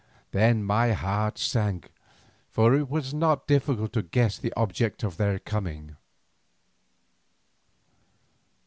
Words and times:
Then 0.31 0.63
my 0.63 0.93
heart 0.93 1.37
sank, 1.37 1.91
for 2.49 2.73
it 2.73 2.89
was 2.89 3.13
not 3.13 3.45
difficult 3.45 3.93
to 3.93 4.01
guess 4.01 4.35
the 4.39 4.51
object 4.57 5.03
of 5.03 5.17
their 5.17 5.37
coming. 5.37 5.95